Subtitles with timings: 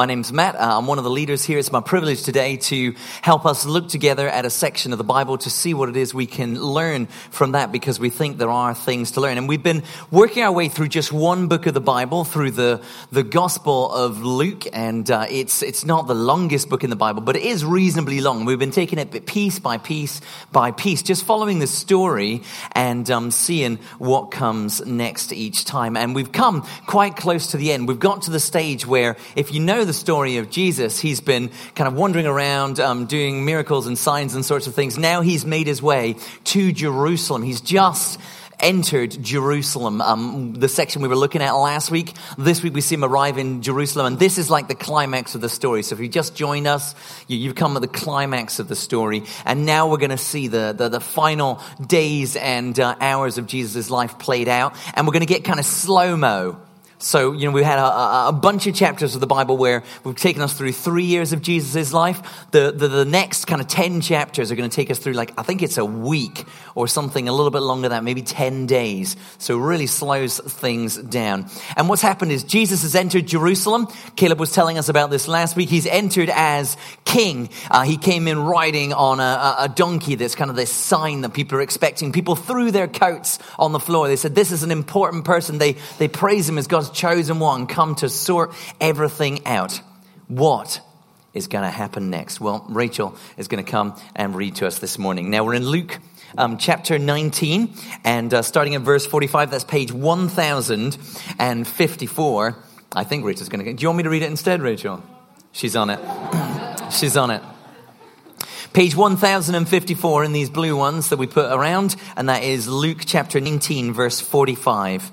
[0.00, 0.54] My name's Matt.
[0.54, 1.58] Uh, I'm one of the leaders here.
[1.58, 5.36] It's my privilege today to help us look together at a section of the Bible
[5.36, 8.72] to see what it is we can learn from that because we think there are
[8.74, 9.36] things to learn.
[9.36, 12.82] And we've been working our way through just one book of the Bible, through the,
[13.12, 14.64] the Gospel of Luke.
[14.72, 18.22] And uh, it's, it's not the longest book in the Bible, but it is reasonably
[18.22, 18.46] long.
[18.46, 22.42] We've been taking it piece by piece by piece, just following the story
[22.72, 25.94] and um, seeing what comes next each time.
[25.94, 27.86] And we've come quite close to the end.
[27.86, 31.00] We've got to the stage where if you know know the story of Jesus.
[31.00, 34.96] He's been kind of wandering around, um, doing miracles and signs and sorts of things.
[34.96, 37.42] Now he's made his way to Jerusalem.
[37.42, 38.20] He's just
[38.60, 40.00] entered Jerusalem.
[40.00, 42.12] Um, the section we were looking at last week.
[42.38, 45.40] This week we see him arrive in Jerusalem, and this is like the climax of
[45.40, 45.82] the story.
[45.82, 46.94] So if you just joined us,
[47.26, 50.46] you, have come at the climax of the story, and now we're going to see
[50.46, 55.14] the, the, the final days and uh, hours of Jesus' life played out, and we're
[55.14, 56.60] going to get kind of slow mo
[57.02, 60.14] so, you know, we had a, a, bunch of chapters of the Bible where we've
[60.14, 62.20] taken us through three years of Jesus' life.
[62.50, 65.32] The, the, the next kind of 10 chapters are going to take us through, like,
[65.38, 68.66] I think it's a week or something a little bit longer than that, maybe 10
[68.66, 69.16] days.
[69.38, 71.46] So it really slows things down.
[71.74, 73.88] And what's happened is Jesus has entered Jerusalem.
[74.16, 75.70] Caleb was telling us about this last week.
[75.70, 76.76] He's entered as
[77.06, 77.48] king.
[77.70, 81.32] Uh, he came in riding on a, a donkey that's kind of this sign that
[81.32, 82.12] people are expecting.
[82.12, 84.06] People threw their coats on the floor.
[84.06, 85.56] They said, This is an important person.
[85.56, 89.80] They, they praise him as God's chosen one come to sort everything out.
[90.28, 90.80] What
[91.32, 92.40] is going to happen next?
[92.40, 95.30] Well, Rachel is going to come and read to us this morning.
[95.30, 95.98] Now, we're in Luke
[96.36, 97.72] um, chapter 19,
[98.04, 102.56] and uh, starting at verse 45, that's page 1054.
[102.92, 103.72] I think Rachel's going to.
[103.72, 105.02] Do you want me to read it instead, Rachel?
[105.52, 106.00] She's on it.
[106.92, 107.42] She's on it.
[108.72, 113.40] Page 1054 in these blue ones that we put around, and that is Luke chapter
[113.40, 115.10] 19, verse 45.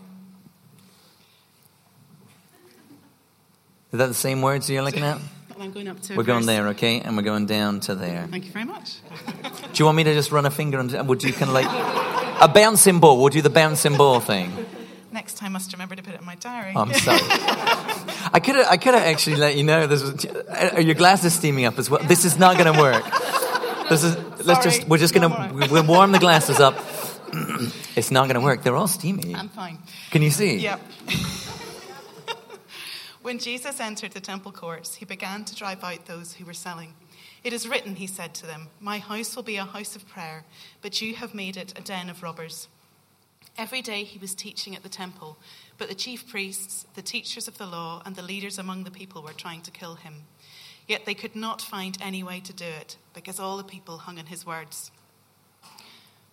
[3.91, 5.19] Is that the same words you're looking at?
[5.59, 6.15] I'm going up to.
[6.15, 8.27] We're going there, okay, and we're going down to there.
[8.29, 8.97] Thank you very much.
[9.43, 11.65] do you want me to just run a finger and would you kind of like
[12.41, 13.19] a bouncing ball?
[13.19, 14.51] We'll do the bouncing ball thing.
[15.11, 16.73] Next time, I must remember to put it in my diary.
[16.75, 17.19] Oh, I'm sorry.
[18.33, 19.87] I could have, I could have actually let you know.
[19.87, 20.25] This was,
[20.73, 22.03] are your glasses steaming up as well?
[22.03, 23.03] This is not going to work.
[23.89, 24.45] This is.
[24.45, 24.87] Let's just.
[24.87, 25.67] We're just going to.
[25.71, 26.75] We'll warm the glasses up.
[27.95, 28.63] it's not going to work.
[28.63, 29.33] They're all steamy.
[29.33, 29.79] I'm fine.
[30.11, 30.57] Can you see?
[30.57, 30.81] Yep.
[33.27, 36.93] When Jesus entered the temple courts, he began to drive out those who were selling.
[37.43, 40.45] It is written, he said to them, My house will be a house of prayer,
[40.81, 42.69] but you have made it a den of robbers.
[43.57, 45.37] Every day he was teaching at the temple,
[45.77, 49.21] but the chief priests, the teachers of the law, and the leaders among the people
[49.21, 50.23] were trying to kill him.
[50.87, 54.17] Yet they could not find any way to do it, because all the people hung
[54.19, 54.89] on his words.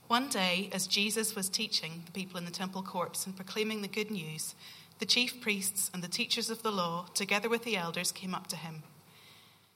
[0.06, 3.88] One day, as Jesus was teaching the people in the temple courts and proclaiming the
[3.88, 4.54] good news,
[4.98, 8.46] the chief priests and the teachers of the law, together with the elders, came up
[8.48, 8.82] to him.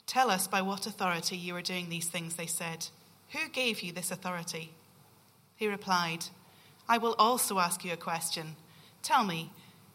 [0.06, 2.86] Tell us by what authority you are doing these things, they said.
[3.32, 4.72] Who gave you this authority?
[5.56, 6.26] He replied,
[6.88, 8.56] I will also ask you a question.
[9.02, 9.52] Tell me,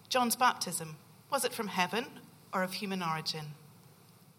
[0.10, 0.98] John's baptism,
[1.32, 2.06] was it from heaven
[2.54, 3.56] or of human origin?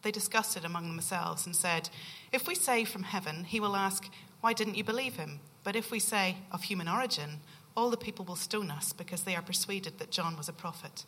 [0.03, 1.89] They discussed it among themselves and said,
[2.31, 4.09] If we say from heaven, he will ask,
[4.41, 5.41] Why didn't you believe him?
[5.65, 7.41] But if we say of human origin,
[7.77, 11.05] all the people will stone us because they are persuaded that John was a prophet.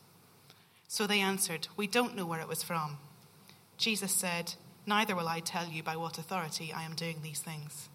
[0.89, 2.99] So they answered, We don't know where it was from.
[3.77, 4.55] Jesus said,
[4.87, 7.89] Neither will I tell you by what authority I am doing these things.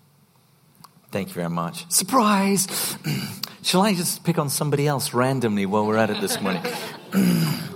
[1.09, 1.91] Thank you very much.
[1.91, 2.97] Surprise!
[3.63, 6.63] Shall I just pick on somebody else randomly while we're at it this morning?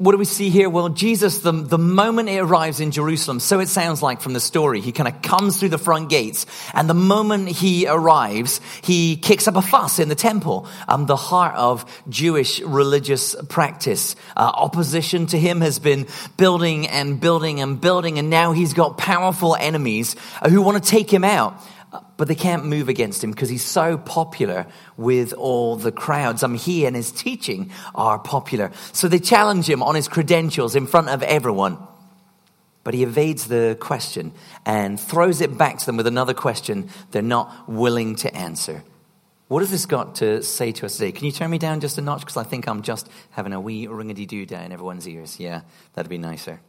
[0.00, 0.70] what do we see here?
[0.70, 4.40] Well, Jesus, the, the moment he arrives in Jerusalem, so it sounds like from the
[4.40, 9.18] story, he kind of comes through the front gates, and the moment he arrives, he
[9.18, 14.16] kicks up a fuss in the temple, um, the heart of Jewish religious practice.
[14.34, 16.06] Uh, opposition to him has been
[16.38, 20.90] building and building and building, and now he's got powerful enemies uh, who want to
[20.90, 21.62] take him out
[22.16, 26.42] but they can't move against him because he's so popular with all the crowds.
[26.42, 28.70] I mean, he and his teaching are popular.
[28.92, 31.78] So they challenge him on his credentials in front of everyone.
[32.84, 34.32] But he evades the question
[34.64, 38.82] and throws it back to them with another question they're not willing to answer.
[39.48, 41.10] What has this got to say to us today?
[41.10, 42.20] Can you turn me down just a notch?
[42.20, 45.40] Because I think I'm just having a wee ringety doo down everyone's ears.
[45.40, 45.62] Yeah,
[45.94, 46.60] that'd be nicer.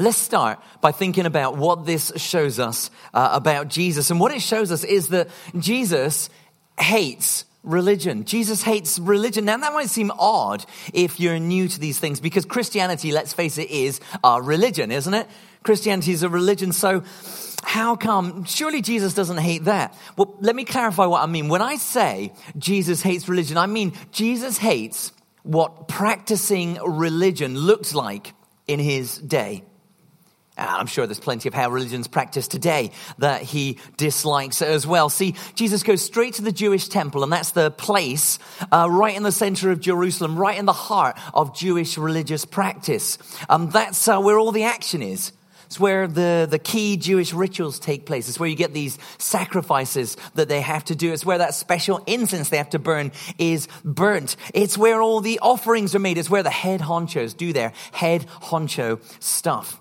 [0.00, 4.12] Let's start by thinking about what this shows us uh, about Jesus.
[4.12, 5.28] And what it shows us is that
[5.58, 6.30] Jesus
[6.78, 8.24] hates religion.
[8.24, 9.44] Jesus hates religion.
[9.44, 10.64] Now, that might seem odd
[10.94, 15.12] if you're new to these things because Christianity, let's face it, is a religion, isn't
[15.12, 15.26] it?
[15.64, 16.70] Christianity is a religion.
[16.72, 17.02] So,
[17.64, 18.44] how come?
[18.44, 19.94] Surely Jesus doesn't hate that.
[20.16, 21.48] Well, let me clarify what I mean.
[21.48, 25.12] When I say Jesus hates religion, I mean Jesus hates
[25.42, 28.32] what practicing religion looked like
[28.68, 29.64] in his day.
[30.58, 35.08] I'm sure there's plenty of how religion's practiced today that he dislikes as well.
[35.08, 38.38] See, Jesus goes straight to the Jewish temple, and that's the place
[38.72, 43.18] uh, right in the center of Jerusalem, right in the heart of Jewish religious practice.
[43.48, 45.32] Um, that's uh, where all the action is.
[45.66, 48.26] It's where the, the key Jewish rituals take place.
[48.30, 51.12] It's where you get these sacrifices that they have to do.
[51.12, 54.36] It's where that special incense they have to burn is burnt.
[54.54, 56.16] It's where all the offerings are made.
[56.16, 59.78] It's where the head honchos do their head honcho stuff.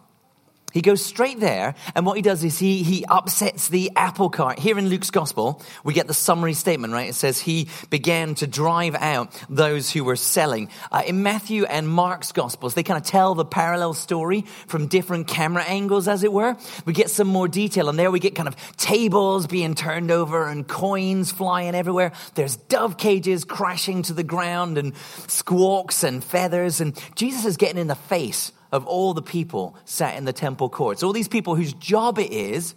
[0.78, 4.60] He goes straight there, and what he does is he, he upsets the apple cart.
[4.60, 7.10] Here in Luke's gospel, we get the summary statement, right?
[7.10, 10.70] It says he began to drive out those who were selling.
[10.92, 15.28] Uh, in Matthew and Mark's gospels, they kind of tell the parallel story from different
[15.28, 16.56] camera angles, as it were.
[16.86, 20.48] We get some more detail, and there we get kind of tables being turned over
[20.48, 22.12] and coins flying everywhere.
[22.36, 24.96] There's dove cages crashing to the ground and
[25.26, 30.18] squawks and feathers, and Jesus is getting in the face of all the people sat
[30.18, 32.76] in the temple courts, all these people whose job it is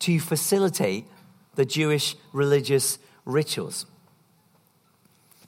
[0.00, 1.06] to facilitate
[1.56, 3.86] the Jewish religious rituals.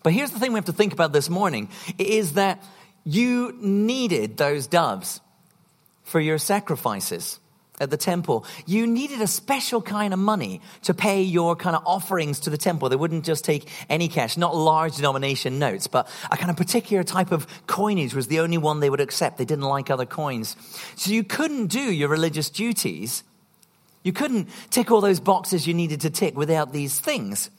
[0.02, 1.68] But here's the thing we have to think about this morning.
[1.98, 2.62] Is that
[3.04, 5.20] you needed those doves
[6.02, 7.38] for your sacrifices
[7.80, 11.82] at the temple, you needed a special kind of money to pay your kind of
[11.86, 12.88] offerings to the temple.
[12.88, 17.02] They wouldn't just take any cash, not large denomination notes, but a kind of particular
[17.02, 19.38] type of coinage was the only one they would accept.
[19.38, 20.56] They didn't like other coins.
[20.96, 23.24] So you couldn't do your religious duties.
[24.02, 27.50] You couldn't tick all those boxes you needed to tick without these things.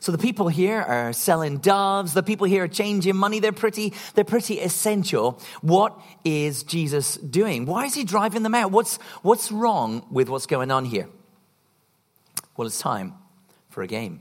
[0.00, 2.14] So the people here are selling doves.
[2.14, 3.40] The people here are changing money.
[3.40, 5.40] They're pretty, they're pretty essential.
[5.62, 7.66] What is Jesus doing?
[7.66, 8.70] Why is he driving them out?
[8.70, 11.08] What's, what's wrong with what's going on here?
[12.56, 13.14] Well, it's time
[13.68, 14.20] for a game.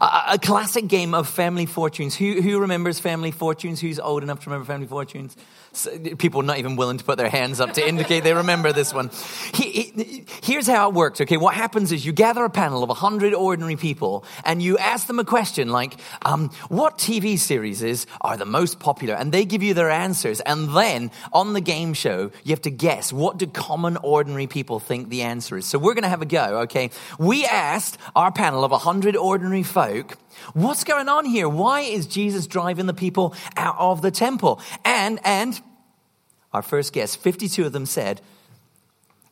[0.00, 2.16] A, a classic game of family fortunes.
[2.16, 3.80] Who, who remembers family fortunes?
[3.80, 5.36] Who's old enough to remember family fortunes?
[6.18, 9.10] People not even willing to put their hands up to indicate they remember this one.
[9.54, 11.36] He, he, here's how it works, okay?
[11.36, 15.18] What happens is you gather a panel of 100 ordinary people and you ask them
[15.18, 19.14] a question like, um, what TV series are the most popular?
[19.14, 20.40] And they give you their answers.
[20.40, 24.80] And then on the game show, you have to guess what do common ordinary people
[24.80, 25.66] think the answer is.
[25.66, 26.90] So we're going to have a go, okay?
[27.18, 30.16] We asked our panel of 100 ordinary folk,
[30.54, 31.48] What's going on here?
[31.48, 34.60] Why is Jesus driving the people out of the temple?
[34.84, 35.60] And, and,
[36.52, 38.20] our first guess, 52 of them said,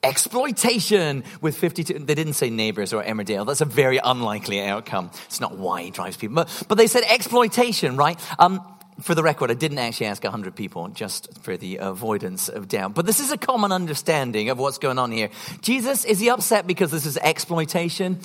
[0.03, 5.41] exploitation with 52 they didn't say neighbors or emmerdale that's a very unlikely outcome it's
[5.41, 8.61] not why he drives people but, but they said exploitation right um,
[9.01, 12.95] for the record, I didn't actually ask 100 people just for the avoidance of doubt.
[12.95, 15.29] But this is a common understanding of what's going on here.
[15.61, 18.19] Jesus, is he upset because this is exploitation?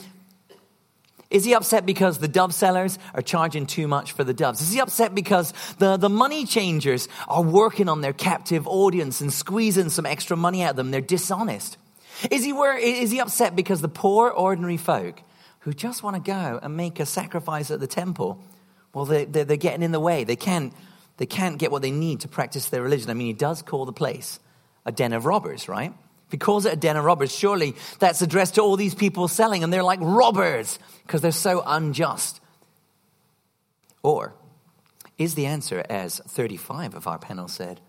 [1.32, 4.62] Is he upset because the dove sellers are charging too much for the doves?
[4.62, 9.32] Is he upset because the, the money changers are working on their captive audience and
[9.32, 10.92] squeezing some extra money out of them?
[10.92, 11.78] They're dishonest.
[12.30, 15.22] Is he, is he upset because the poor, ordinary folk
[15.60, 18.38] who just want to go and make a sacrifice at the temple,
[18.94, 20.26] well, they, they're, they're getting in the way.
[20.26, 20.74] They can't,
[21.16, 23.10] they can't get what they need to practice their religion.
[23.10, 24.40] I mean, he does call the place
[24.86, 25.94] a den of robbers, right?
[26.32, 29.64] He calls it a den of robbers, surely that's addressed to all these people selling,
[29.64, 32.40] and they're like robbers because they're so unjust.
[34.02, 34.34] Or
[35.18, 37.82] is the answer, as 35 of our panel said,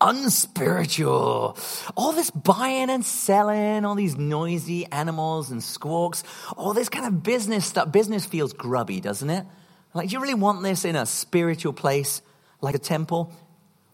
[0.00, 1.56] unspiritual?
[1.96, 6.24] All this buying and selling, all these noisy animals and squawks,
[6.56, 7.92] all this kind of business stuff.
[7.92, 9.46] Business feels grubby, doesn't it?
[9.94, 12.20] Like, do you really want this in a spiritual place
[12.60, 13.32] like a temple?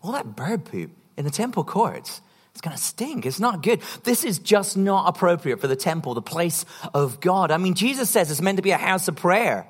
[0.03, 2.21] All that bird poop in the temple courts
[2.53, 3.25] it's going to stink.
[3.27, 3.81] It's not good.
[4.05, 7.51] This is just not appropriate for the temple, the place of God.
[7.51, 9.67] I mean, Jesus says it's meant to be a house of prayer.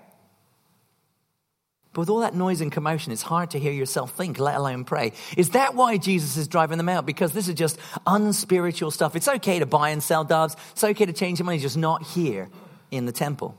[1.93, 4.85] But with all that noise and commotion, it's hard to hear yourself think, let alone
[4.85, 5.13] pray.
[5.37, 7.05] Is that why Jesus is driving them out?
[7.05, 9.15] Because this is just unspiritual stuff.
[9.15, 10.57] It's okay to buy and sell doves.
[10.73, 12.49] It's okay to change your money, just not here
[12.91, 13.59] in the temple.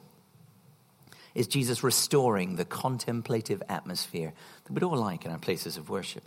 [1.36, 4.34] Is Jesus restoring the contemplative atmosphere
[4.66, 6.24] that we'd all like in our places of worship?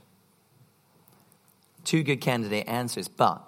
[1.86, 3.40] Two good candidate answers, but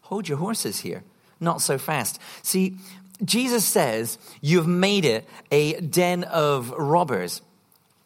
[0.00, 1.04] hold your horses here.
[1.38, 2.18] Not so fast.
[2.42, 2.76] See,
[3.24, 7.40] Jesus says, You've made it a den of robbers.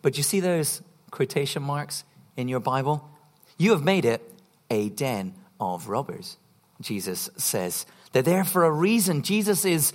[0.02, 2.04] But you see those quotation marks
[2.36, 3.08] in your Bible?
[3.56, 4.20] You have made it
[4.68, 6.36] a den of robbers,
[6.82, 7.86] Jesus says.
[8.12, 9.22] They're there for a reason.
[9.22, 9.94] Jesus is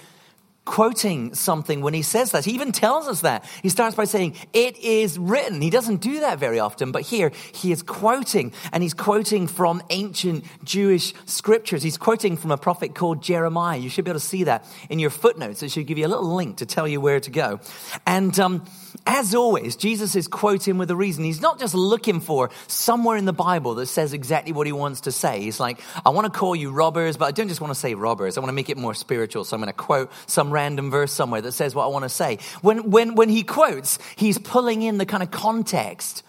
[0.70, 2.46] quoting something when he says that.
[2.46, 3.44] He even tells us that.
[3.64, 5.62] He starts by saying, It is written.
[5.62, 9.82] He doesn't do that very often, but here he is quoting, and he's quoting from
[9.90, 11.82] ancient Jewish scriptures.
[11.82, 13.80] He's quoting from a prophet called Jeremiah.
[13.80, 15.64] You should be able to see that in your footnotes.
[15.64, 17.60] It should give you a little link to tell you where to go.
[18.06, 18.64] And, um,
[19.06, 21.24] as always, Jesus is quoting with a reason.
[21.24, 25.02] He's not just looking for somewhere in the Bible that says exactly what he wants
[25.02, 25.42] to say.
[25.42, 27.96] He's like, I want to call you robbers, but I don't just want to say
[27.96, 28.38] robbers.
[28.38, 29.44] I want to make it more spiritual.
[29.44, 32.10] So I'm going to quote some random verse somewhere that says what I want to
[32.10, 32.38] say.
[32.62, 36.22] When, when, when he quotes, he's pulling in the kind of context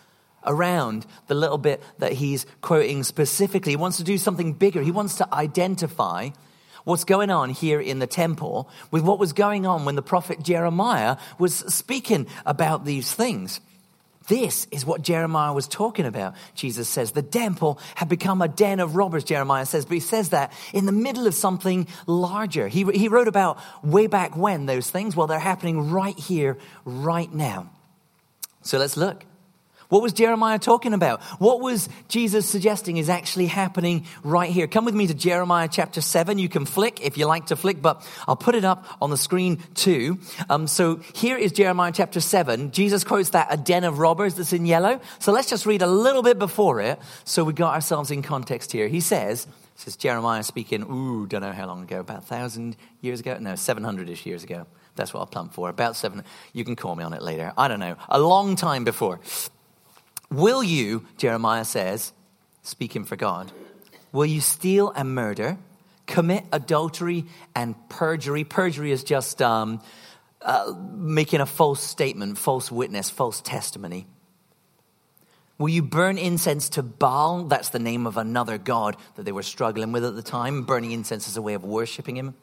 [0.46, 3.72] around the little bit that he's quoting specifically.
[3.72, 4.82] He wants to do something bigger.
[4.82, 6.30] He wants to identify
[6.84, 10.42] what's going on here in the temple with what was going on when the prophet
[10.44, 13.60] Jeremiah was speaking about these things.
[14.30, 17.10] This is what Jeremiah was talking about, Jesus says.
[17.10, 20.86] The temple had become a den of robbers, Jeremiah says, but he says that in
[20.86, 22.68] the middle of something larger.
[22.68, 25.16] He, he wrote about way back when those things.
[25.16, 27.72] Well, they're happening right here, right now.
[28.62, 29.24] So let's look.
[29.90, 31.20] What was Jeremiah talking about?
[31.40, 34.68] What was Jesus suggesting is actually happening right here?
[34.68, 36.38] Come with me to Jeremiah chapter 7.
[36.38, 39.16] You can flick if you like to flick, but I'll put it up on the
[39.16, 40.20] screen too.
[40.48, 42.70] Um, so here is Jeremiah chapter 7.
[42.70, 45.00] Jesus quotes that a den of robbers that's in yellow.
[45.18, 48.70] So let's just read a little bit before it so we got ourselves in context
[48.70, 48.86] here.
[48.86, 53.18] He says, this is Jeremiah speaking, ooh, don't know how long ago, about 1,000 years
[53.18, 53.38] ago?
[53.40, 54.66] No, 700 ish years ago.
[54.94, 55.68] That's what I'll plump for.
[55.68, 56.22] About seven.
[56.52, 57.52] You can call me on it later.
[57.56, 57.96] I don't know.
[58.08, 59.20] A long time before.
[60.30, 62.12] Will you, Jeremiah says,
[62.62, 63.50] speaking for God,
[64.12, 65.58] will you steal and murder,
[66.06, 68.44] commit adultery and perjury?
[68.44, 69.82] Perjury is just um,
[70.40, 74.06] uh, making a false statement, false witness, false testimony.
[75.58, 77.44] Will you burn incense to Baal?
[77.44, 80.62] That's the name of another god that they were struggling with at the time.
[80.62, 82.34] Burning incense is a way of worshiping him.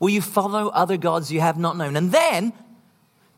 [0.00, 1.96] Will you follow other gods you have not known?
[1.96, 2.52] And then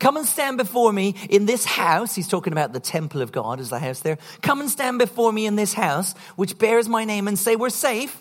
[0.01, 2.15] Come and stand before me in this house.
[2.15, 4.17] He's talking about the temple of God as the house there.
[4.41, 7.69] Come and stand before me in this house, which bears my name, and say, We're
[7.69, 8.19] safe.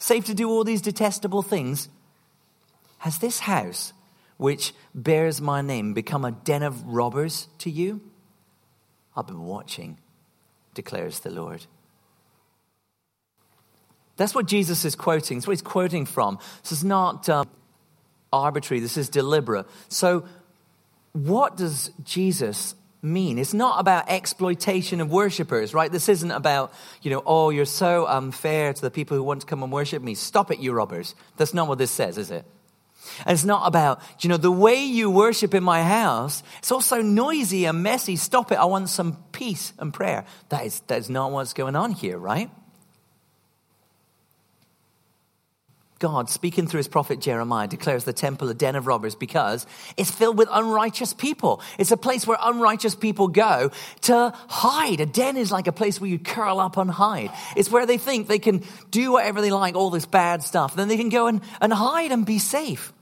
[0.00, 1.88] Safe to do all these detestable things.
[2.98, 3.92] Has this house,
[4.36, 8.00] which bears my name, become a den of robbers to you?
[9.16, 9.96] I've been watching,
[10.74, 11.66] declares the Lord.
[14.16, 15.38] That's what Jesus is quoting.
[15.38, 16.40] That's what he's quoting from.
[16.62, 17.48] This is not um,
[18.32, 19.66] arbitrary, this is deliberate.
[19.88, 20.24] So,
[21.12, 23.38] what does Jesus mean?
[23.38, 25.90] It's not about exploitation of worshippers, right?
[25.90, 26.72] This isn't about,
[27.02, 30.02] you know, oh, you're so unfair to the people who want to come and worship
[30.02, 30.14] me.
[30.14, 31.14] Stop it, you robbers.
[31.36, 32.44] That's not what this says, is it?
[33.24, 37.00] And it's not about, you know, the way you worship in my house, it's also
[37.00, 38.16] noisy and messy.
[38.16, 38.56] Stop it.
[38.56, 40.24] I want some peace and prayer.
[40.50, 42.50] That is, that is not what's going on here, right?
[45.98, 50.10] God, speaking through his prophet Jeremiah, declares the temple a den of robbers because it's
[50.10, 51.60] filled with unrighteous people.
[51.76, 55.00] It's a place where unrighteous people go to hide.
[55.00, 57.32] A den is like a place where you curl up and hide.
[57.56, 58.62] It's where they think they can
[58.92, 60.76] do whatever they like, all this bad stuff.
[60.76, 62.92] Then they can go and, and hide and be safe.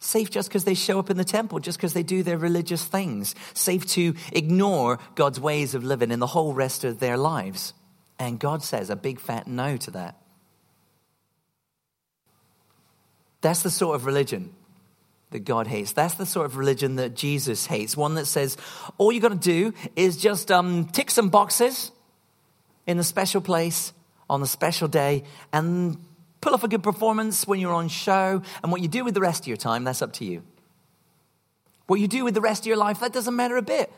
[0.00, 2.84] Safe just because they show up in the temple, just because they do their religious
[2.84, 3.34] things.
[3.54, 7.72] Safe to ignore God's ways of living in the whole rest of their lives.
[8.18, 10.16] And God says a big fat no to that.
[13.40, 14.54] That's the sort of religion
[15.30, 15.92] that God hates.
[15.92, 17.96] That's the sort of religion that Jesus hates.
[17.96, 18.56] One that says
[18.96, 21.92] all you got to do is just um, tick some boxes
[22.86, 23.92] in the special place
[24.30, 25.96] on the special day and
[26.40, 28.42] pull off a good performance when you're on show.
[28.62, 30.42] And what you do with the rest of your time, that's up to you.
[31.86, 33.92] What you do with the rest of your life, that doesn't matter a bit.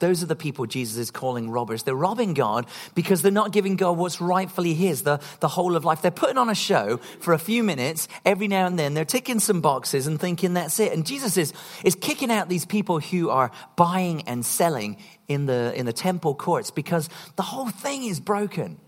[0.00, 1.84] Those are the people Jesus is calling robbers.
[1.84, 5.84] They're robbing God because they're not giving God what's rightfully His, the, the whole of
[5.84, 6.02] life.
[6.02, 8.94] They're putting on a show for a few minutes every now and then.
[8.94, 10.92] They're ticking some boxes and thinking that's it.
[10.92, 11.52] And Jesus is,
[11.84, 14.96] is kicking out these people who are buying and selling
[15.28, 18.78] in the, in the temple courts because the whole thing is broken.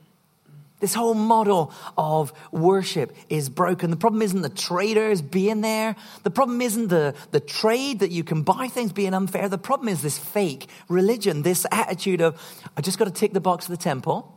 [0.78, 3.90] This whole model of worship is broken.
[3.90, 5.97] The problem isn't the traders being there.
[6.23, 9.49] The problem isn't the, the trade that you can buy things being unfair.
[9.49, 12.40] The problem is this fake religion, this attitude of,
[12.76, 14.35] I just got to tick the box of the temple.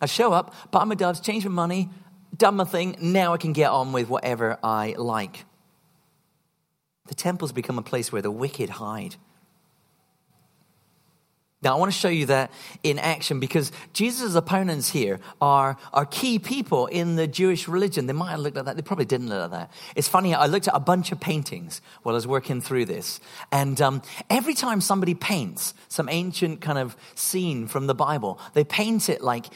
[0.00, 1.90] I show up, buy my doves, change my money,
[2.36, 2.96] done my thing.
[3.00, 5.44] Now I can get on with whatever I like.
[7.06, 9.14] The temple's become a place where the wicked hide.
[11.60, 12.52] Now, I want to show you that
[12.84, 18.06] in action because Jesus' opponents here are, are key people in the Jewish religion.
[18.06, 18.76] They might have looked at that.
[18.76, 19.72] They probably didn't look at that.
[19.96, 23.18] It's funny, I looked at a bunch of paintings while I was working through this.
[23.50, 28.62] And um, every time somebody paints some ancient kind of scene from the Bible, they
[28.62, 29.46] paint it like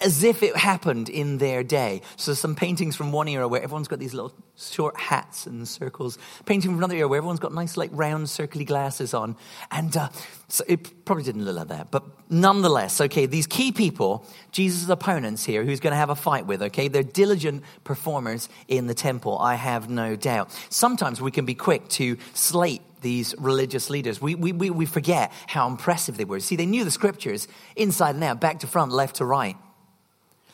[0.00, 2.02] as if it happened in their day.
[2.16, 6.18] So some paintings from one era where everyone's got these little short hats and circles.
[6.46, 9.36] Painting from another era where everyone's got nice, like round, circly glasses on.
[9.70, 10.08] And uh,
[10.48, 11.90] so it probably didn't look like that.
[11.92, 16.46] But nonetheless, okay, these key people, Jesus' opponents here, who's going to have a fight
[16.46, 20.50] with, okay, they're diligent performers in the temple, I have no doubt.
[20.70, 24.20] Sometimes we can be quick to slate these religious leaders.
[24.20, 26.40] We, we, we forget how impressive they were.
[26.40, 27.46] See, they knew the scriptures
[27.76, 29.56] inside and out, back to front, left to right.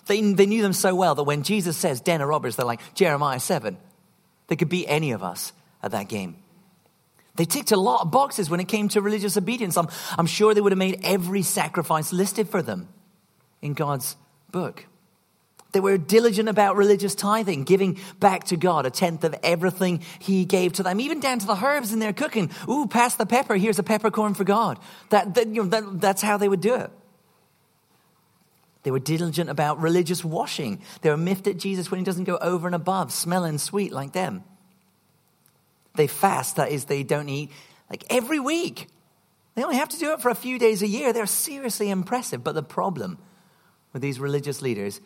[0.07, 2.81] They, they knew them so well that when Jesus says den of robbers, they're like
[2.95, 3.77] Jeremiah 7.
[4.49, 5.53] They could beat any of us
[5.83, 6.37] at that game.
[7.37, 9.77] They ticked a lot of boxes when it came to religious obedience.
[9.77, 9.89] I'm,
[10.19, 12.89] I'm sure they would have made every sacrifice listed for them
[13.63, 14.17] in God's
[14.51, 14.87] book.
[15.73, 20.45] They were diligent about religious tithing, giving back to God a tenth of everything He
[20.45, 22.51] gave to them, even down to the herbs in their cooking.
[22.69, 23.57] Ooh, pass the pepper.
[23.57, 24.79] Here's a peppercorn for God.
[25.11, 26.91] That, that, you know, that, that's how they would do it.
[28.83, 30.81] They were diligent about religious washing.
[31.03, 34.13] They were miffed at Jesus when he doesn't go over and above, smelling sweet like
[34.13, 34.43] them.
[35.97, 37.51] They fast, that is, they don't eat
[37.91, 38.87] like every week.
[39.55, 41.13] They only have to do it for a few days a year.
[41.13, 42.43] They're seriously impressive.
[42.43, 43.19] But the problem
[43.93, 45.01] with these religious leaders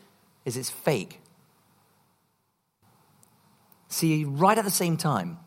[0.44, 1.20] is it's fake.
[3.88, 5.38] See, right at the same time,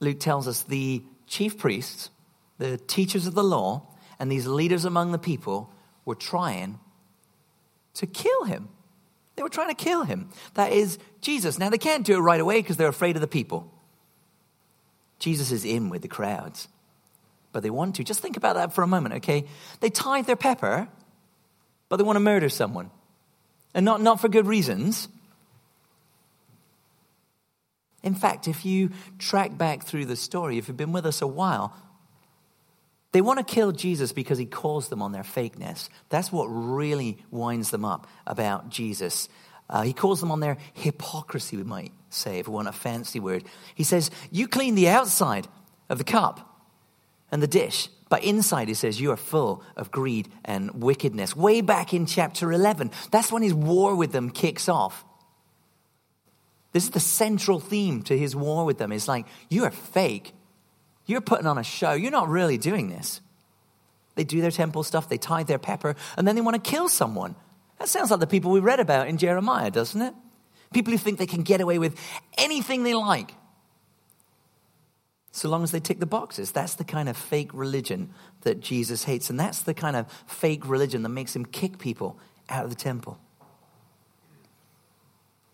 [0.00, 2.10] Luke tells us the chief priests,
[2.58, 3.82] the teachers of the law,
[4.18, 5.72] and these leaders among the people
[6.04, 6.78] were trying
[7.94, 8.68] to kill him.
[9.36, 10.30] They were trying to kill him.
[10.54, 11.58] That is Jesus.
[11.58, 13.70] Now, they can't do it right away because they're afraid of the people.
[15.18, 16.68] Jesus is in with the crowds,
[17.52, 18.04] but they want to.
[18.04, 19.46] Just think about that for a moment, okay?
[19.80, 20.88] They tithe their pepper,
[21.88, 22.90] but they want to murder someone.
[23.74, 25.08] And not, not for good reasons.
[28.02, 31.26] In fact, if you track back through the story, if you've been with us a
[31.26, 31.74] while,
[33.14, 35.88] they want to kill Jesus because he calls them on their fakeness.
[36.08, 39.28] That's what really winds them up about Jesus.
[39.70, 43.20] Uh, he calls them on their hypocrisy, we might say, if we want a fancy
[43.20, 43.44] word.
[43.76, 45.46] He says, You clean the outside
[45.88, 46.58] of the cup
[47.30, 51.36] and the dish, but inside, he says, You are full of greed and wickedness.
[51.36, 55.04] Way back in chapter 11, that's when his war with them kicks off.
[56.72, 58.90] This is the central theme to his war with them.
[58.90, 60.32] It's like, You are fake.
[61.06, 61.92] You're putting on a show.
[61.92, 63.20] You're not really doing this.
[64.14, 66.88] They do their temple stuff, they tithe their pepper, and then they want to kill
[66.88, 67.34] someone.
[67.78, 70.14] That sounds like the people we read about in Jeremiah, doesn't it?
[70.72, 71.98] People who think they can get away with
[72.38, 73.34] anything they like.
[75.32, 76.52] So long as they tick the boxes.
[76.52, 78.10] That's the kind of fake religion
[78.42, 79.30] that Jesus hates.
[79.30, 82.16] And that's the kind of fake religion that makes him kick people
[82.48, 83.18] out of the temple.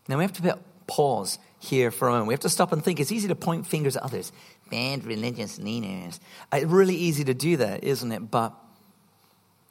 [0.06, 2.28] Now we have to pause here for a moment.
[2.28, 3.00] We have to stop and think.
[3.00, 4.32] It's easy to point fingers at others
[4.70, 6.20] bad religious leaders.
[6.52, 8.30] Uh, it's really easy to do that, isn't it?
[8.30, 8.54] But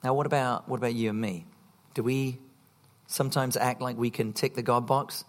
[0.03, 1.45] now, what about what about you and me?
[1.93, 2.39] Do we
[3.07, 5.23] sometimes act like we can tick the God box?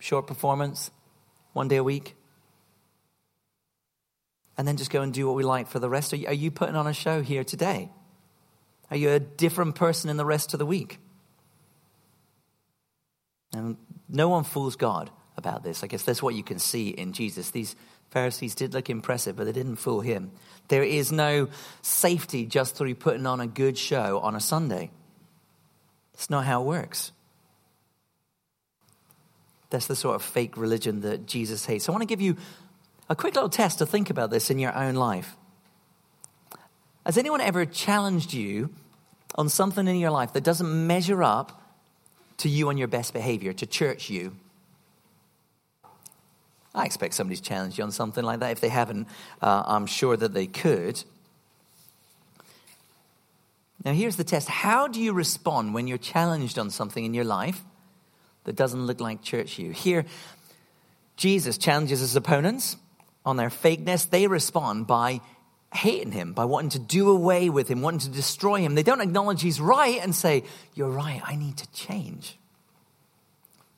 [0.00, 0.90] Short performance,
[1.52, 2.14] one day a week,
[4.56, 6.12] and then just go and do what we like for the rest.
[6.12, 7.90] Are you, are you putting on a show here today?
[8.90, 10.98] Are you a different person in the rest of the week?
[13.52, 13.76] And
[14.08, 15.82] no one fools God about this.
[15.82, 17.50] I guess that's what you can see in Jesus.
[17.50, 17.76] These
[18.10, 20.30] Pharisees did look impressive, but they didn't fool him.
[20.68, 21.48] There is no
[21.82, 24.90] safety just through putting on a good show on a Sunday.
[26.14, 27.12] It's not how it works.
[29.70, 31.88] That's the sort of fake religion that Jesus hates.
[31.88, 32.36] I want to give you
[33.08, 35.36] a quick little test to think about this in your own life.
[37.04, 38.70] Has anyone ever challenged you
[39.34, 41.62] on something in your life that doesn't measure up
[42.38, 44.36] to you on your best behavior, to church you?
[46.78, 48.52] I expect somebody's challenged you on something like that.
[48.52, 49.08] If they haven't,
[49.42, 51.02] uh, I'm sure that they could.
[53.84, 57.24] Now, here's the test How do you respond when you're challenged on something in your
[57.24, 57.62] life
[58.44, 59.72] that doesn't look like church you?
[59.72, 60.04] Here,
[61.16, 62.76] Jesus challenges his opponents
[63.26, 64.08] on their fakeness.
[64.08, 65.20] They respond by
[65.74, 68.76] hating him, by wanting to do away with him, wanting to destroy him.
[68.76, 72.38] They don't acknowledge he's right and say, You're right, I need to change.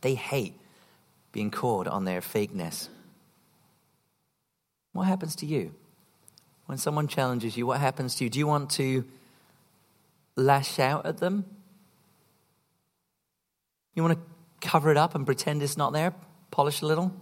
[0.02, 0.59] They hate
[1.32, 2.88] being caught on their fakeness.
[4.92, 5.74] What happens to you?
[6.66, 8.30] When someone challenges you, what happens to you?
[8.30, 9.04] Do you want to
[10.36, 11.44] lash out at them?
[13.94, 16.14] You want to cover it up and pretend it's not there?
[16.50, 17.12] Polish a little?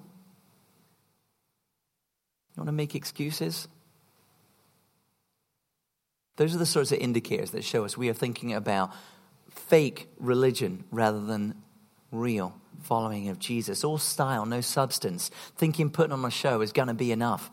[2.54, 3.68] You want to make excuses?
[6.36, 8.92] Those are the sorts of indicators that show us we are thinking about
[9.50, 11.54] fake religion rather than
[12.12, 13.84] real following of Jesus.
[13.84, 15.30] All style, no substance.
[15.56, 17.50] Thinking putting on a show is going to be enough.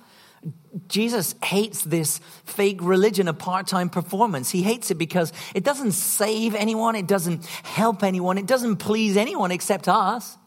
[0.87, 4.51] Jesus hates this fake religion a part time performance.
[4.51, 9.17] He hates it because it doesn't save anyone, it doesn't help anyone, it doesn't please
[9.17, 10.37] anyone except us.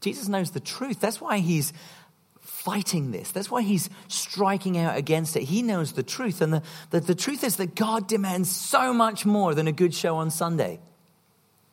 [0.00, 1.00] Jesus knows the truth.
[1.00, 1.72] That's why he's
[2.40, 3.30] fighting this.
[3.32, 5.44] That's why he's striking out against it.
[5.44, 6.40] He knows the truth.
[6.40, 9.94] And the, the, the truth is that God demands so much more than a good
[9.94, 10.80] show on Sunday.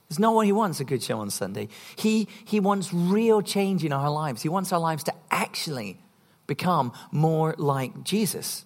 [0.09, 1.67] It's not what he wants, a good show on Sunday.
[1.95, 4.41] He, he wants real change in our lives.
[4.41, 5.99] He wants our lives to actually
[6.47, 8.65] become more like Jesus.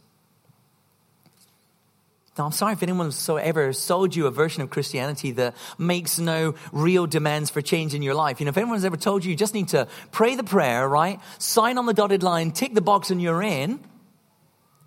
[2.38, 6.18] Now, I'm sorry if anyone so ever sold you a version of Christianity that makes
[6.18, 8.40] no real demands for change in your life.
[8.40, 11.20] You know, if anyone's ever told you you just need to pray the prayer, right?
[11.38, 13.82] Sign on the dotted line, tick the box, and you're in.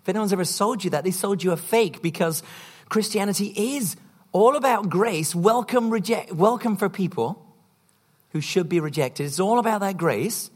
[0.01, 2.43] If anyone's ever sold you that, they sold you a fake because
[2.89, 3.95] Christianity is
[4.31, 7.43] all about grace, welcome, reject, welcome for people
[8.31, 9.25] who should be rejected.
[9.25, 10.51] It's all about that grace.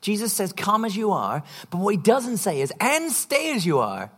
[0.00, 3.64] Jesus says, Come as you are, but what he doesn't say is, and stay as
[3.64, 4.10] you are.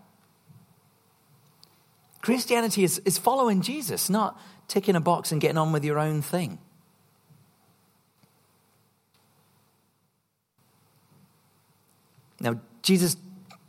[2.22, 6.22] Christianity is, is following Jesus, not ticking a box and getting on with your own
[6.22, 6.58] thing.
[12.40, 13.16] Now, Jesus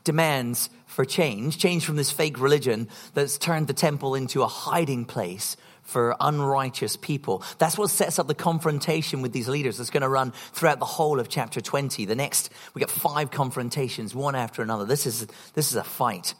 [0.05, 5.03] demands for change, change from this fake religion that's turned the temple into a hiding
[5.03, 7.43] place for unrighteous people.
[7.59, 10.85] That's what sets up the confrontation with these leaders that's going to run throughout the
[10.85, 12.05] whole of chapter 20.
[12.05, 14.85] The next, we get five confrontations, one after another.
[14.85, 16.33] This is, this is a fight.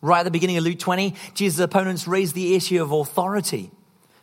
[0.00, 3.70] Right at the beginning of Luke 20, Jesus' opponents raised the issue of authority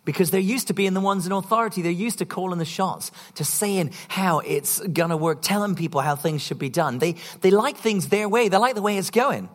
[0.09, 1.83] because they're used to being the ones in authority.
[1.83, 6.01] They're used to calling the shots, to saying how it's going to work, telling people
[6.01, 6.97] how things should be done.
[6.97, 9.49] They, they like things their way, they like the way it's going.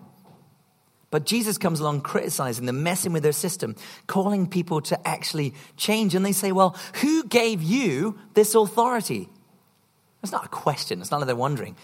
[1.11, 3.75] But Jesus comes along criticizing them, messing with their system,
[4.07, 6.15] calling people to actually change.
[6.15, 9.29] And they say, Well, who gave you this authority?
[10.23, 11.01] It's not a question.
[11.01, 11.75] It's not like they're wondering.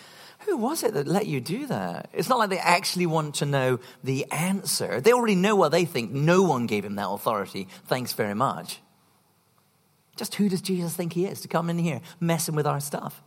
[0.47, 2.09] Who was it that let you do that?
[2.13, 5.01] It's not like they actually want to know the answer.
[5.01, 6.13] They already know what they think.
[6.13, 7.69] No one gave him that authority.
[7.87, 8.81] Thanks very much.
[10.17, 13.23] Just who does Jesus think he is to come in here messing with our stuff?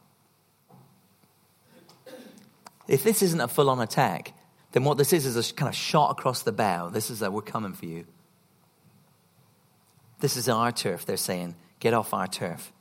[2.87, 4.33] If this isn't a full on attack,
[4.73, 6.89] then what this is is a kind of shot across the bow.
[6.89, 8.05] This is that we're coming for you.
[10.19, 11.55] This is our turf, they're saying.
[11.79, 12.71] Get off our turf.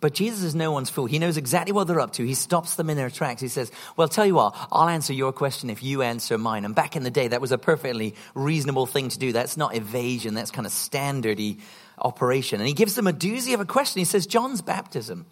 [0.00, 1.06] But Jesus is no one's fool.
[1.06, 2.24] He knows exactly what they're up to.
[2.24, 3.40] He stops them in their tracks.
[3.40, 6.64] He says, Well, tell you what, I'll answer your question if you answer mine.
[6.64, 9.32] And back in the day, that was a perfectly reasonable thing to do.
[9.32, 11.58] That's not evasion, that's kind of standardy
[11.98, 12.60] operation.
[12.60, 13.98] And he gives them a doozy of a question.
[13.98, 15.26] He says, John's baptism,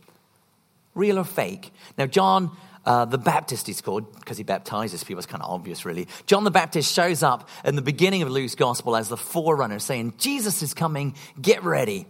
[0.94, 1.72] real or fake?
[1.96, 2.50] Now, John
[2.86, 5.18] uh, the Baptist, he's called, because he baptizes people.
[5.18, 6.06] It's kind of obvious, really.
[6.26, 10.14] John the Baptist shows up in the beginning of Luke's gospel as the forerunner, saying,
[10.18, 12.06] Jesus is coming, get ready.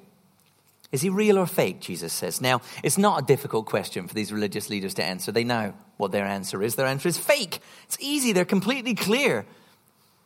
[0.92, 1.80] Is he real or fake?
[1.80, 2.40] Jesus says.
[2.40, 5.32] Now, it's not a difficult question for these religious leaders to answer.
[5.32, 6.76] They know what their answer is.
[6.76, 7.58] Their answer is fake.
[7.84, 9.46] It's easy, they're completely clear.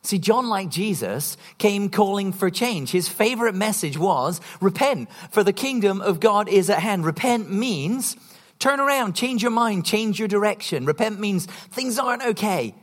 [0.03, 2.91] See, John, like Jesus, came calling for change.
[2.91, 7.05] His favorite message was repent, for the kingdom of God is at hand.
[7.05, 8.15] Repent means
[8.57, 10.85] turn around, change your mind, change your direction.
[10.85, 12.73] Repent means things aren't okay.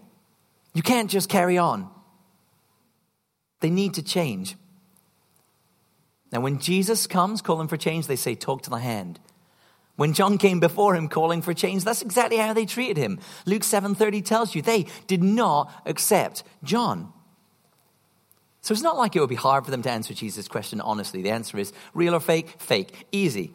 [0.75, 1.91] You can't just carry on.
[3.61, 4.57] They need to change.
[6.31, 9.19] Now, when Jesus comes calling for change, they say, Talk to the hand.
[9.99, 13.19] When John came before him calling for change, that's exactly how they treated him.
[13.47, 17.13] Luke 7:30 tells you they did not accept John.
[18.61, 21.23] So it's not like it would be hard for them to answer Jesus' question honestly.
[21.23, 22.55] The answer is real or fake?
[22.59, 23.07] Fake.
[23.11, 23.53] Easy.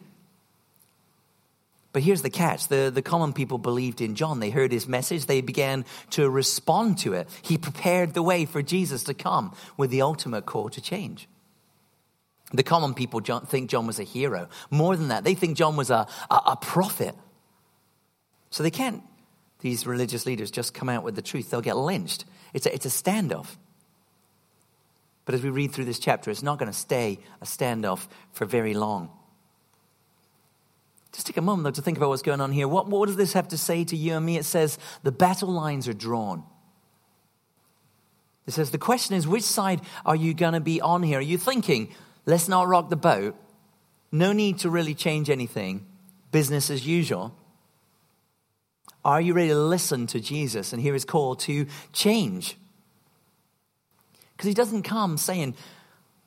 [1.94, 4.40] But here's the catch the, the common people believed in John.
[4.40, 7.26] They heard his message, they began to respond to it.
[7.40, 11.26] He prepared the way for Jesus to come with the ultimate call to change.
[12.54, 14.48] The common people think John was a hero.
[14.70, 17.16] More than that, they think John was a, a, a prophet.
[18.50, 19.02] So they can't,
[19.58, 21.50] these religious leaders, just come out with the truth.
[21.50, 22.24] They'll get lynched.
[22.52, 23.56] It's a, it's a standoff.
[25.24, 28.44] But as we read through this chapter, it's not going to stay a standoff for
[28.44, 29.10] very long.
[31.12, 32.68] Just take a moment, though, to think about what's going on here.
[32.68, 34.36] What, what does this have to say to you and me?
[34.36, 36.44] It says the battle lines are drawn.
[38.46, 41.18] It says the question is, which side are you going to be on here?
[41.18, 41.88] Are you thinking,
[42.26, 43.36] Let's not rock the boat.
[44.10, 45.86] No need to really change anything.
[46.30, 47.36] Business as usual.
[49.04, 52.56] Are you ready to listen to Jesus and hear his call to change?
[54.36, 55.54] Because he doesn't come saying,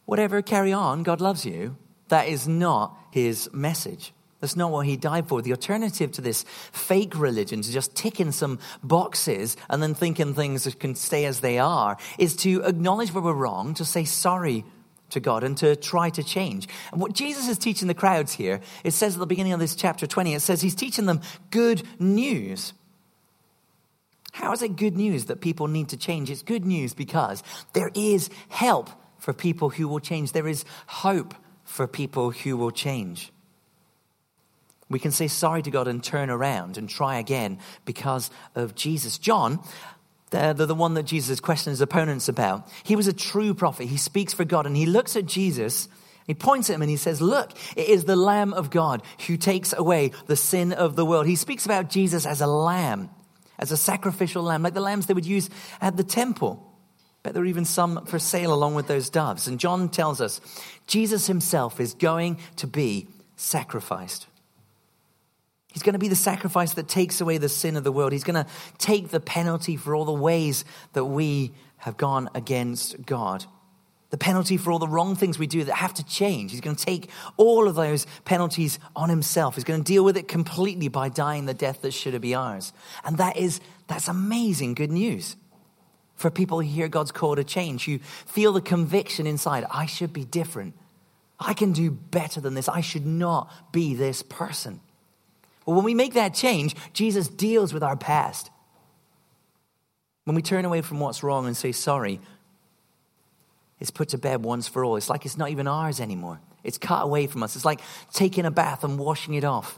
[0.06, 1.76] whatever, carry on, God loves you.
[2.10, 4.14] That is not his message.
[4.40, 5.42] That's not what he died for.
[5.42, 10.74] The alternative to this fake religion, to just ticking some boxes and then thinking things
[10.76, 14.64] can stay as they are, is to acknowledge where we're wrong, to say sorry
[15.10, 16.68] to God and to try to change.
[16.92, 19.76] And what Jesus is teaching the crowds here, it says at the beginning of this
[19.76, 22.74] chapter 20, it says he's teaching them good news.
[24.34, 26.30] How is it good news that people need to change?
[26.30, 27.42] It's good news because
[27.74, 30.32] there is help for people who will change.
[30.32, 33.32] There is hope for people who will change.
[34.90, 39.18] We can say sorry to God and turn around and try again because of Jesus.
[39.18, 39.60] John,
[40.30, 43.88] the, the, the, one that Jesus questioned his opponents about, he was a true prophet.
[43.88, 45.88] He speaks for God and he looks at Jesus.
[46.26, 49.38] He points at him and he says, Look, it is the Lamb of God who
[49.38, 51.28] takes away the sin of the world.
[51.28, 53.10] He speaks about Jesus as a lamb,
[53.58, 56.64] as a sacrificial lamb, like the lambs they would use at the temple.
[57.24, 59.48] But there are even some for sale along with those doves.
[59.48, 60.42] And John tells us
[60.88, 64.28] Jesus himself is going to be sacrificed.
[65.74, 68.12] He's going to be the sacrifice that takes away the sin of the world.
[68.12, 73.06] He's going to take the penalty for all the ways that we have gone against
[73.06, 73.46] God.
[74.10, 76.52] The penalty for all the wrong things we do that have to change.
[76.52, 79.56] He's going to take all of those penalties on himself.
[79.56, 82.36] He's going to deal with it completely by dying the death that should have been
[82.36, 82.72] ours.
[83.04, 85.36] And that is, that's amazing good news
[86.16, 87.88] for people who hear God's call to change.
[87.88, 90.74] You feel the conviction inside, I should be different.
[91.40, 92.68] I can do better than this.
[92.68, 94.80] I should not be this person.
[95.68, 98.50] Well, when we make that change, Jesus deals with our past.
[100.24, 102.22] When we turn away from what's wrong and say sorry,
[103.80, 104.96] it's put to bed once for all.
[104.96, 106.40] It's like it's not even ours anymore.
[106.64, 107.56] It's cut away from us.
[107.58, 107.82] It's like
[108.14, 109.78] taking a bath and washing it off.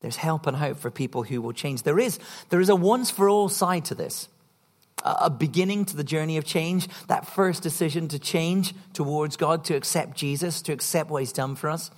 [0.00, 1.82] There's help and hope for people who will change.
[1.82, 4.28] There is, there is a once for all side to this.
[5.04, 9.74] A beginning to the journey of change, that first decision to change towards God, to
[9.74, 11.90] accept Jesus, to accept what He's done for us.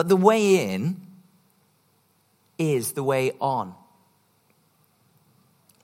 [0.00, 0.96] But the way in
[2.56, 3.74] is the way on.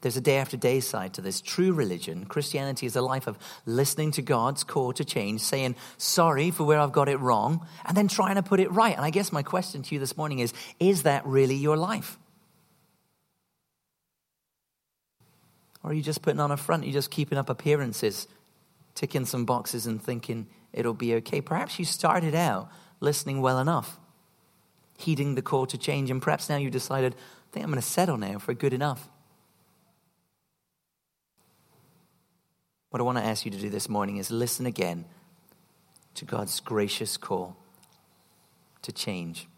[0.00, 1.42] There's a day after day side to this.
[1.42, 6.50] True religion, Christianity, is a life of listening to God's call to change, saying sorry
[6.50, 8.96] for where I've got it wrong, and then trying to put it right.
[8.96, 12.18] And I guess my question to you this morning is is that really your life?
[15.84, 16.84] Or are you just putting on a front?
[16.84, 18.28] You're just keeping up appearances,
[18.94, 21.42] ticking some boxes and thinking it'll be okay.
[21.42, 23.98] Perhaps you started out listening well enough
[24.96, 27.86] heeding the call to change, and perhaps now you've decided, I think I'm going to
[27.86, 29.08] settle now for good enough.
[32.90, 35.04] What I want to ask you to do this morning is listen again
[36.14, 37.56] to God's gracious call
[38.82, 39.48] to change.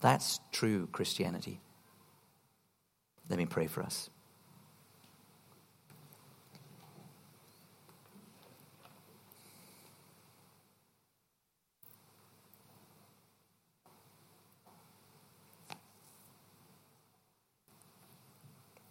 [0.00, 1.60] That's true Christianity.
[3.28, 4.10] Let me pray for us.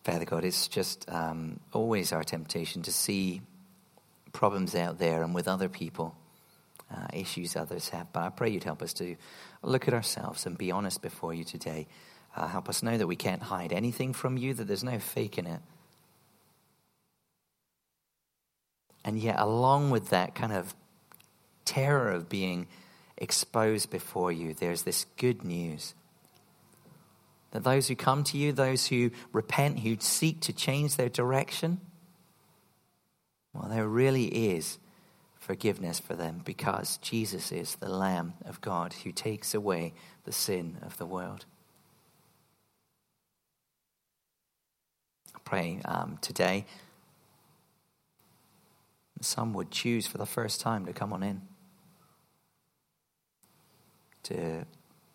[0.03, 3.41] Father God, it's just um, always our temptation to see
[4.33, 6.15] problems out there and with other people,
[6.89, 8.11] uh, issues others have.
[8.11, 9.15] But I pray you'd help us to
[9.61, 11.87] look at ourselves and be honest before you today.
[12.35, 15.37] Uh, help us know that we can't hide anything from you, that there's no fake
[15.37, 15.59] in it.
[19.03, 20.73] And yet, along with that kind of
[21.65, 22.67] terror of being
[23.17, 25.93] exposed before you, there's this good news
[27.51, 31.79] that those who come to you, those who repent, who seek to change their direction,
[33.53, 34.77] well, there really is
[35.39, 40.77] forgiveness for them because Jesus is the Lamb of God who takes away the sin
[40.81, 41.45] of the world.
[45.35, 46.65] I pray um, today
[49.21, 51.41] some would choose for the first time to come on in,
[54.23, 54.65] to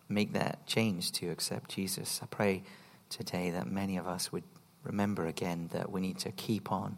[0.09, 2.19] make that change to accept Jesus.
[2.23, 2.63] I pray
[3.09, 4.43] today that many of us would
[4.83, 6.97] remember again that we need to keep on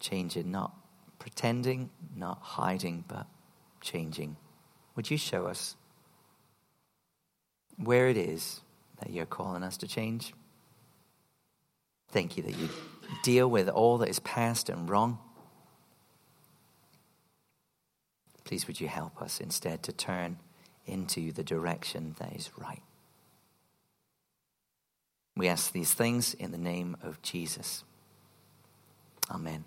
[0.00, 0.74] changing, not
[1.18, 3.26] pretending, not hiding, but
[3.80, 4.36] changing.
[4.96, 5.76] Would you show us
[7.76, 8.60] where it is
[8.98, 10.34] that you're calling us to change?
[12.10, 12.68] Thank you that you
[13.22, 15.18] deal with all that is past and wrong.
[18.44, 20.36] Please, would you help us instead to turn
[20.86, 22.82] into the direction that is right.
[25.36, 27.84] We ask these things in the name of Jesus.
[29.30, 29.64] Amen.